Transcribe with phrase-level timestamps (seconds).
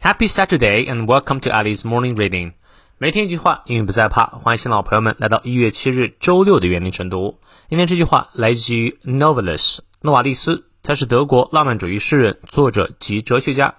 [0.00, 2.52] Happy Saturday and welcome to Ali's morning reading。
[2.98, 4.26] 每天一句话，英语不再怕。
[4.26, 7.40] 欢迎新老朋友们来到一月七日周六的原力晨读。
[7.68, 13.74] 今天这句话来自于 Novelist 诺瓦利斯，他是德国浪漫主义诗人、作者及哲学家，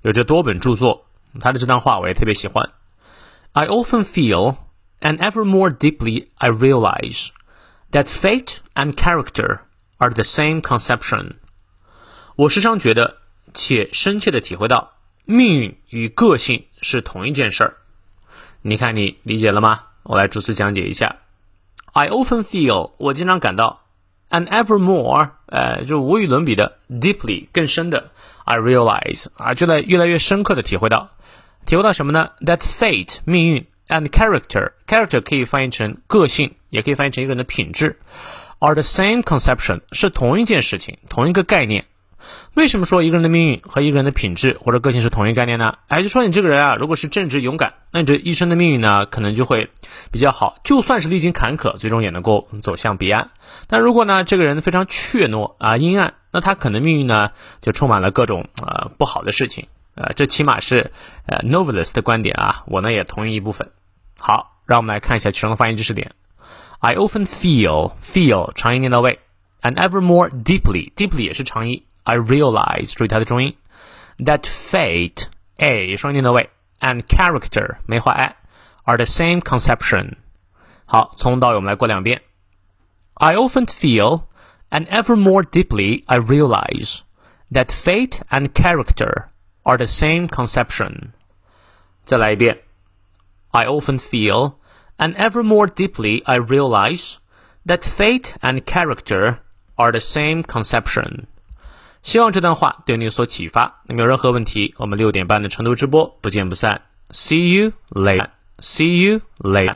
[0.00, 1.04] 有着多本着作。
[1.38, 2.70] 他的这段话我也特别喜欢。
[3.52, 4.56] I often feel,
[5.00, 7.28] and ever more deeply I realize,
[7.90, 9.60] that fate and character
[9.98, 11.34] are the same conception。
[12.36, 13.18] 我时常觉得，
[13.52, 14.92] 且深切的体会到。
[15.29, 17.73] 命运与个性是同一件事儿，
[18.61, 19.83] 你看你理解了吗？
[20.03, 21.17] 我来逐词讲解一下。
[21.91, 23.83] I often feel，我经常感到
[24.29, 28.11] ，and ever more，呃，就无与伦比的，deeply 更深的
[28.45, 31.09] ，I realize 啊，就在越来越深刻的体会到，
[31.65, 37.99] 体会到什么呢？That fate 命运 and character，character 可以翻译成个性，也可以翻译成一个人的品质
[38.59, 41.85] ，are the same conception 是同一件事情，同一个概念。
[42.53, 45.77] 为什么说一个人的命运和一个人的品质或者个性是同一概念呢？
[45.87, 49.69] 哎，就说你这个人啊，如果是正直勇敢，那你这一生的命运呢，可能就会
[50.11, 50.57] 比较好。
[50.63, 53.29] 就算是历经坎坷，最终也能够走向彼岸。
[53.67, 59.67] 但如果呢，这个人非常怯懦啊、阴暗，那他可能命运呢，就充满了各种呃不好的事情。
[59.95, 60.91] 呃，这起码是
[61.25, 63.71] 呃 Novelist 的观点啊，我呢也同意一部分。
[64.19, 66.11] 好，让我们来看一下其中的发音知识点。
[66.79, 69.19] I often feel feel 长音念到位
[69.61, 71.83] ，and ever more deeply deeply 也是长音。
[72.06, 73.56] I realize，注意它的重音，
[74.18, 75.26] that fate
[75.56, 78.36] a 双音的位，and character 没画 i
[78.84, 80.16] are the same conception。
[80.84, 82.22] 好，从头到尾我们来过两遍。
[83.14, 84.24] I often feel,
[84.70, 87.02] and ever more deeply I realize,
[87.52, 89.28] that fate and character
[89.62, 91.12] are the same conception。
[92.04, 92.62] 再来一遍。
[93.50, 94.54] I often feel,
[94.96, 97.18] and ever more deeply I realize,
[97.66, 99.38] that fate and character
[99.76, 101.26] are the same conception。
[102.03, 103.81] 希望这段话对你有所启发。
[103.85, 106.81] 那么有任何问题，我们六点半的成都直播不见不散。
[107.09, 108.27] See you later.
[108.59, 109.75] See you later.